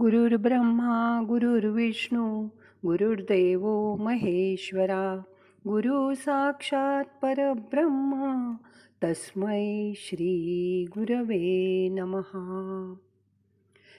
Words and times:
गुरुर्ब्रह्मा 0.00 1.24
गुरुर्विष्णू 1.28 2.44
गुरुर्देव 2.86 3.94
महेश्वरा 3.94 5.22
गुरु 5.58 6.14
साक्षात 6.14 7.04
परब्रह्मा 7.22 8.56
तस्मै 9.04 9.92
श्री 9.96 10.86
गुरवे 10.90 11.88
नमहा 11.88 12.94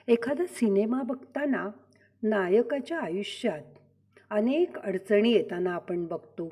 एखादा 0.07 0.43
सिनेमा 0.45 1.01
बघताना 1.01 1.69
नायकाच्या 2.23 2.99
आयुष्यात 2.99 3.79
अनेक 4.29 4.77
अडचणी 4.77 5.31
येताना 5.31 5.71
आपण 5.71 6.05
बघतो 6.05 6.51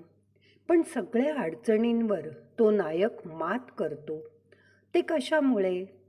पण 0.68 0.82
सगळ्या 0.82 1.36
अडचणींवर 1.36 2.28
तो 2.60 2.72
नायक 2.72 3.28
मात 3.28 3.72
करतो. 3.78 4.20
ते 4.94 5.02
कशामुळे? 5.02 6.05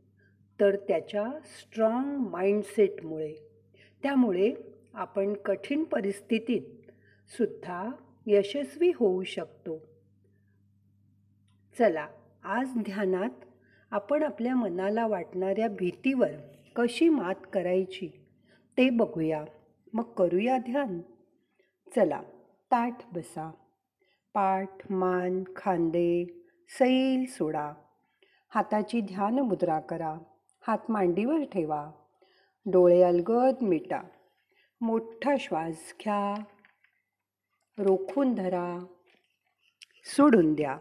तर 0.61 0.77
त्याच्या 0.77 1.25
स्ट्रॉंग 1.45 2.17
माइंडसेटमुळे 2.17 3.35
त्यामुळे 4.03 4.55
आपण 4.95 5.35
कठीण 5.35 5.85
परिस्थितीत 5.85 6.91
सुद्धा 7.29 7.91
यशस्वी 8.27 8.93
होऊ 8.97 9.23
शकतो. 9.23 9.83
चला 11.79 12.09
आज 12.45 12.69
ध्यानात 12.79 13.31
आपण 13.91 14.23
आपल्या 14.23 14.57
मनाला 14.57 15.07
वाटणाऱ्या 15.07 15.69
भीतीवर 15.69 16.33
कशी 16.77 17.09
मात 17.09 17.35
करायची 17.53 18.09
ते 18.79 18.91
बघूया. 18.91 19.45
मग 19.93 20.03
करूया 20.03 20.59
ध्यान. 20.59 21.01
चला 21.97 22.23
ताठ 22.71 23.15
बसा. 23.15 23.51
पाठ 24.35 24.93
मान 24.93 25.45
खांदे 25.57 26.25
सैल 26.69 27.25
सोडा. 27.29 27.73
हाताची 28.49 29.01
ध्यान 29.01 29.39
मुद्रा 29.39 29.81
करा. 29.81 30.19
हात 30.67 30.79
मांडीवर 30.89 31.45
ठेवा. 31.45 31.91
डोळे 32.67 33.03
अलगद 33.03 33.55
मिटा. 33.63 34.03
मोठा 34.81 35.35
श्वास 35.41 35.95
घ्या. 36.05 36.43
रोखून 37.79 38.35
धरा. 38.35 38.79
सोडून 40.05 40.55
द्या. 40.55 40.79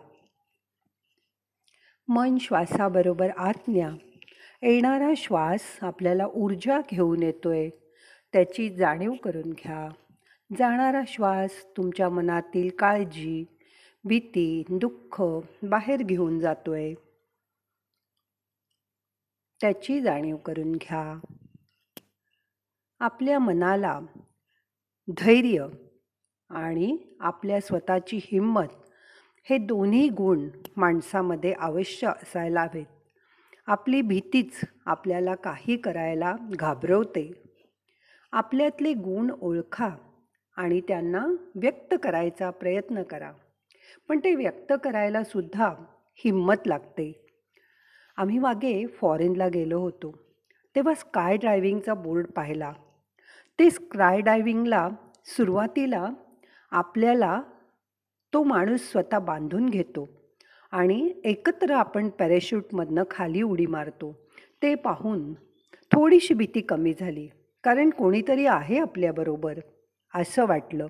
मन 2.08 2.38
श्वासाबरोबर 2.38 3.30
आत 3.38 3.54
न्या. 3.68 3.90
येणारा 4.62 5.12
श्वास 5.18 5.78
आपल्याला 5.82 6.26
ऊर्जा 6.26 6.80
घेऊन 6.92 7.24
येतोय. 7.24 7.70
त्याची 8.34 8.70
जाणीव 8.70 9.14
करून 9.14 9.52
घ्या. 9.52 9.90
जाणारा 10.60 11.02
श्वास 11.08 11.78
तुमच्या 11.78 12.10
मनातील 12.10 12.70
काळजी 12.70 13.46
भीती 14.04 14.64
दुःख 14.70 15.24
बाहेर 15.64 16.04
घेऊन 16.04 16.40
जातोय. 16.40 16.94
त्याची 19.66 20.02
जाणीव 20.02 20.38
करून 20.38 20.72
घ्या. 20.72 21.20
आपल्या 23.00 23.40
मनाला 23.40 24.00
धैर्य 25.18 25.68
आणि 26.50 26.98
आपल्या 27.20 27.62
स्वतःची 27.62 28.20
हिंमत 28.24 28.68
हे 29.44 29.58
दोन्ही 29.58 30.10
गुण 30.10 30.50
माणसामध्ये 30.78 31.54
अवश्य 31.54 32.08
असायला 32.08 32.62
हवेत. 32.62 32.86
आपली 33.68 34.02
भीतीच 34.02 34.62
आपल्याला 34.86 35.36
काही 35.36 35.78
करायला 35.78 36.36
घाबरवते. 36.60 37.32
आपल्यातले 38.32 38.94
गुण 38.94 39.32
ओळखा 39.42 39.90
आणि 40.58 40.82
त्यांना 40.82 41.28
व्यक्त 41.56 41.96
करायचा 42.04 42.50
प्रयत्न 42.50 43.04
करा. 43.04 43.32
पण 44.08 44.20
ते 44.20 44.36
व्यक्त 44.36 44.74
करायला 44.84 45.24
सुद्धा 45.24 45.74
हिंमत 46.16 46.68
लागते. 46.68 47.25
आम्ही 48.18 48.40
मागे 48.40 48.86
फॉरेनला 48.86 49.48
गेलो 49.48 49.80
होतो. 49.80 50.14
तेव्हा 50.76 50.94
स्काय 50.94 51.38
ड्रायविंगचा 51.38 51.94
बोर्ड 51.94 52.28
पाहिला. 52.28 52.74
ते 53.60 53.70
स्काय 53.70 54.22
डायव्हिंगला 54.22 54.90
सुरुवातीला 55.26 56.10
आपल्याला 56.72 57.42
तो 58.34 58.44
माणूस 58.44 58.92
स्वतः 58.92 59.20
बांधून 59.20 59.70
घेतो 59.70 60.10
आणि 60.72 61.14
एकत्र 61.24 61.72
आपण 61.72 62.10
पॅरेशूटमधनं 62.10 63.04
खाली 63.12 63.42
उडी 63.42 63.66
मारतो. 63.66 64.28
ते 64.62 64.76
पाहून 64.76 65.34
थोडीशी 65.92 66.34
भीती 66.34 66.62
कमी 66.62 66.94
झाली 67.00 67.28
कारण 67.64 67.90
कोणीतरी 67.90 68.46
आहे 68.46 68.80
आपल्याबरोबर 68.80 69.60
असं 70.16 70.46
वाटलं. 70.46 70.88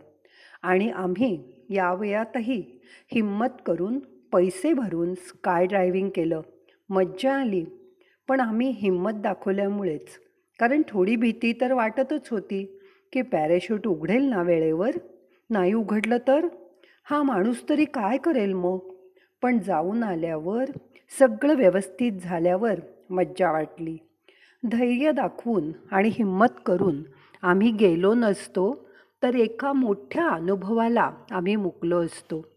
आणि 0.62 0.90
आम्ही 0.90 1.54
या 1.70 1.94
वयातही 1.94 2.80
हिंमत 3.14 3.62
करून 3.66 4.00
पैसे 4.32 4.74
भरून 4.74 5.14
स्काय 5.14 5.66
ड्रायव्हिंग 5.66 6.10
केलं. 6.10 6.42
मज्जा 6.90 7.36
आली. 7.36 7.66
पण 8.28 8.40
आम्ही 8.40 8.70
हिंमत 8.70 9.14
दाखवल्यामुळेच 9.14 10.08
कारण 10.60 10.82
थोडी 10.88 11.16
भीती 11.16 11.54
तर 11.62 11.74
वाटतच 11.74 12.30
होती 12.32 12.80
की 13.14 13.22
पॅरेशूट 13.22 13.88
उघडेल 13.88 14.24
ना 14.24 14.42
वेळेवर? 14.42 14.92
नाही 15.50 15.74
उघडलं 15.74 16.18
तर? 16.28 16.48
हा 17.04 17.24
माणूस 17.24 17.70
तरी 17.70 17.86
काय 17.86 18.18
करेल 18.18 18.54
मग? 18.54 18.78
पण 19.42 19.60
जाऊन 19.60 20.04
आल्यावर 20.04 20.66
सगळं 21.20 21.56
व्यवस्थित 21.56 22.12
झाल्यावर 22.12 22.80
मज्जा 23.10 23.52
वाटली. 23.52 23.98
धैर्य 24.66 25.12
दाखवून 25.12 25.72
आणि 25.92 26.10
हिंमत 26.10 26.60
करून 26.66 27.04
आम्ही 27.42 27.72
गेलो 27.72 28.14
नसतो 28.14 28.88
तर 29.24 29.36
एका 29.36 29.74
मोठ्या 29.74 30.28
अनुभवाला 30.28 31.12
आम्ही 31.32 31.56
मुकलो 31.56 32.04
असतो. 32.06 32.55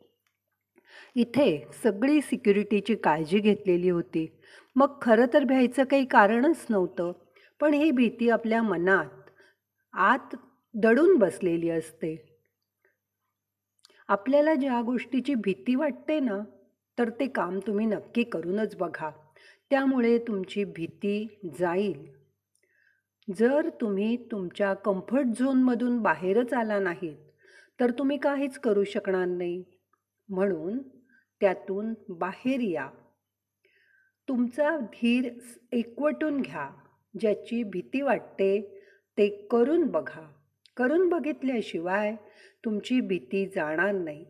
इथे 1.17 1.67
सगळी 1.83 2.21
सिक्युरिटीची 2.21 2.95
काळजी 2.95 3.39
घेतलेली 3.39 3.91
होती. 3.91 4.27
मग 4.77 4.99
खरं 5.03 5.27
तर 5.33 5.45
भ्यायचं 5.45 5.85
काही 5.85 6.05
कारणच 6.05 6.67
नव्हतं 6.71 7.13
पण 7.61 7.75
ही 7.75 7.91
भीती 7.91 8.31
आपल्या 8.31 8.63
मनात 8.63 9.31
आत 9.95 10.37
दडून 10.75 11.17
बसलेली 11.17 11.71
असते. 11.71 12.17
आपल्याला 14.09 14.55
ज्या 14.55 14.81
गोष्टीची 14.83 15.35
भीती 15.35 15.75
वाटते 15.75 16.21
ना 16.21 16.39
तर 16.99 17.11
ते 17.11 17.27
काम 17.27 17.59
तुम्ही 17.59 17.87
नक्की 17.87 18.23
करूनच 18.23 18.77
बघा. 18.77 19.11
त्यामुळे 19.71 20.19
तुमची 20.19 20.65
भीती 20.65 21.27
जाईल. 21.59 22.07
जर 23.39 23.69
तुम्ही 23.81 24.17
तुमच्या 24.31 24.75
कम्फर्ट 24.75 25.27
झोनमधून 25.39 25.99
बाहेरच 26.03 26.53
आला 26.53 26.79
नाहीत 26.79 27.17
तर 27.81 27.91
तुम्ही 27.91 28.19
काहीच 28.19 28.59
करू 28.59 28.85
शकणार 28.85 29.27
नाही. 29.27 29.63
म्हणून 30.29 30.79
त्यातून 31.41 31.95
बाहेर 32.09 32.61
या. 32.61 32.91
तुमचा 34.29 34.79
धीर 34.79 35.29
एकवटून 35.73 36.41
घ्या. 36.41 36.71
ज्याची 37.21 37.63
भीती 37.63 38.01
वाटते 38.01 38.83
ते 39.19 39.29
करून 39.51 39.87
बघा. 39.87 40.33
करून 40.77 41.09
बघितल्याशिवाय 41.09 42.17
तुमची 42.65 43.01
भीती 43.01 43.47
जाणार 43.47 43.93
नाही. 43.93 44.25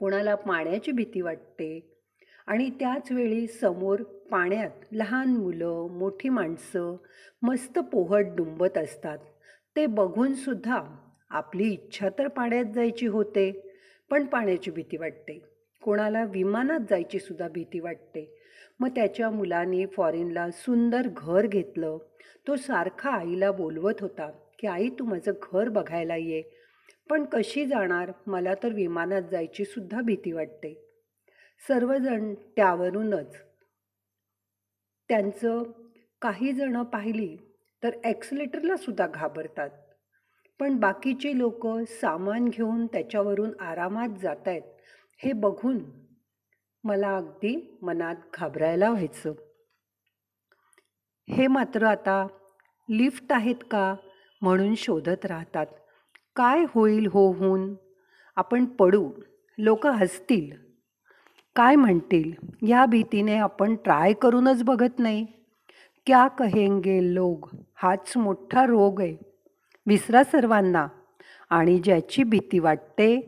कोणाला 0.00 0.34
पाण्याची 0.34 0.92
भीती 0.92 1.20
वाटते 1.20 2.00
आणि 2.46 2.70
त्याच 2.70 3.12
वेळी 3.12 3.46
समोर 3.46 4.02
पाण्यात 4.02 4.70
लहान 4.92 5.28
मुलं 5.28 5.86
मोठी 5.90 6.28
माणसं 6.28 6.96
मस्त 7.42 7.78
पोहत 7.78 8.22
डुंबत 8.36 8.78
असतात. 8.78 9.18
ते 9.76 9.86
बघूनसुद्धा 9.86 10.82
आपली 11.30 11.72
इच्छा 11.72 12.08
तर 12.18 12.28
पाण्यात 12.28 12.64
जायची 12.64 13.06
होते. 13.06 13.63
पण 14.10 14.26
पाण्याची 14.26 14.70
भीती 14.70 14.96
वाटते. 14.96 15.42
कोणाला 15.82 16.24
विमानात 16.24 16.80
जायची 16.90 17.18
सुद्धा 17.18 17.48
भीती 17.48 17.80
वाटते. 17.80 18.40
मग 18.80 18.88
त्याच्या 18.88 19.30
मुलाने 19.30 19.86
फॉरेनला 19.86 20.50
सुंदर 20.50 21.08
घर 21.16 21.46
घेतलं. 21.46 21.98
तो 22.46 22.56
सारखा 22.56 23.10
आईला 23.10 23.52
बोलवत 23.52 24.00
होता 24.00 24.30
की 24.58 24.66
आई 24.66 24.88
तू 24.88 25.04
माझं 25.04 25.32
घर 25.52 25.68
बघायला 25.68 26.16
ये. 26.16 26.42
पण 27.10 27.24
कशी 27.24 27.66
जाणार? 27.66 28.12
मला 28.26 28.54
तर 28.54 28.72
विमानात 28.72 29.22
जायची 29.30 29.64
सुद्धा 29.64 30.00
भीती 30.00 30.32
वाटते. 30.32 30.74
सर्वजण 31.68 32.34
त्यावरूनच 32.34 33.36
त्यांचं 35.08 35.62
काही 36.22 36.52
जणं 36.52 36.82
पाहिली 36.82 37.36
तर 37.82 37.90
ॲक्सिलेटरला 38.04 38.76
सुद्धा 38.76 39.06
घाबरतात. 39.06 39.70
पण 40.60 40.76
बाकीची 40.76 41.38
लोक 41.38 41.66
सामान 41.88 42.44
घेऊन 42.44 42.86
त्याच्यावरून 42.86 43.50
आरामात 43.60 44.08
जात 44.22 44.48
आहेत 44.48 44.62
हे 45.18 45.32
बघून 45.32 45.78
मला 46.84 47.16
अगदी 47.16 47.78
मनात 47.82 48.14
घाबरायला 48.34 48.90
व्हायचं. 48.90 49.32
हे 51.28 51.46
मात्र 51.46 51.84
आता 51.84 52.26
लिफ्ट 52.90 53.32
आहेत 53.32 53.54
का 53.70 53.94
म्हणून 54.42 54.74
शोधत 54.74 55.26
राहतात. 55.26 55.66
काय 56.36 56.64
होईल 56.68 57.06
हो 57.06 57.32
होऊन? 57.32 57.74
आपण 58.36 58.64
पडू 58.64 59.10
लोक 59.58 59.86
हसतील. 59.86 60.56
काय 61.56 61.76
म्हणतील? 61.76 62.32
या 62.68 62.86
भीतीने 62.86 63.36
आपण 63.36 63.74
ट्राय 63.74 64.12
करूनच 64.12 64.62
बघत 64.62 64.98
नाही. 64.98 65.26
क्या 66.06 66.28
कहेंगे 66.28 67.14
लोग? 67.14 67.48
हाच 67.74 68.16
मोठा 68.16 68.66
रोग 68.66 69.00
आहे. 69.00 69.33
विसरा 69.86 70.24
सर्वांना 70.24 70.88
आणि 71.50 71.78
ज्याची 71.78 72.22
भीती 72.22 72.58
वाटते 72.58 73.20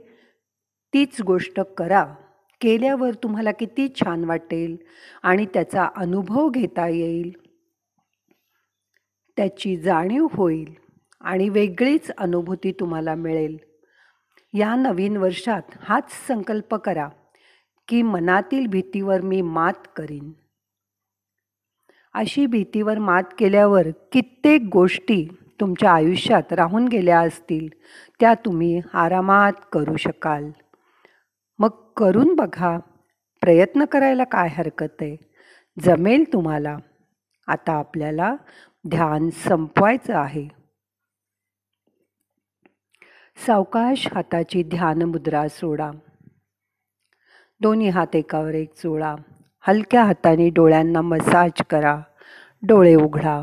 तीच 0.94 1.20
गोष्ट 1.22 1.60
करा. 1.60 2.14
केल्यावर 2.60 3.10
तुम्हाला 3.14 3.52
किती 3.52 3.88
छान 3.88 4.24
वाटेल 4.24 4.76
आणि 5.22 5.46
त्याचा 5.46 5.88
अनुभव 5.96 6.48
घेता 6.48 6.88
येईल. 6.88 7.30
त्याची 9.36 9.76
जाणीव 9.76 10.26
होईल 10.32 10.74
आणि 11.20 11.48
वेगळीच 11.48 12.10
अनुभूती 12.10 12.72
तुम्हाला 12.72 13.14
मिळेल. 13.14 13.56
या 14.54 14.74
नवीन 14.74 15.16
वर्षात 15.16 15.62
हाच 15.80 16.26
संकल्प 16.26 16.74
करा 16.74 17.08
की 17.88 18.02
मनातील 18.02 18.66
भीतीवर 18.66 19.20
मी 19.20 19.40
मात 19.40 19.88
करीन. 19.96 20.32
अशी 22.14 22.46
भीतीवर 22.46 22.98
मात 22.98 23.22
केल्यावर 23.38 23.86
कित्येक 24.12 24.62
गोष्टी 24.72 25.28
तुमच्या 25.60 25.92
आयुष्यात 25.92 26.52
राहून 26.52 26.88
गेल्या 26.88 27.20
असतील 27.20 27.68
त्या 28.20 28.34
तुम्ही 28.34 28.80
आरामात 28.92 29.52
करू 29.72 29.96
शकाल. 29.96 30.50
मग 31.58 31.68
करून 31.96 32.34
बघा 32.34 32.78
प्रयत्न 33.40 33.84
करायला 33.84 34.24
काय 34.24 34.48
हरकत 34.48 34.94
आहे? 35.00 35.16
जमेल 35.80 36.24
तुम्हाला. 36.32 36.76
आता 37.46 37.72
आपल्याला 37.72 38.36
ध्यान 38.88 39.30
संपवायचं 39.30 40.16
आहे. 40.16 40.48
सावकाश 43.46 44.08
हाताची 44.14 44.62
ध्यान 44.62 45.02
मुद्रा 45.02 45.48
सोडा. 45.48 45.90
दोन्ही 47.60 47.88
हात 47.88 48.16
एकावर 48.16 48.54
एक 48.54 48.74
चोळा 48.74 49.16
हलक्या 49.60 50.04
हाताने 50.04 50.48
डोळ्यांना 50.50 51.00
मसाज 51.00 51.50
करा. 51.70 52.00
डोळे 52.62 52.94
उघडा. 52.94 53.42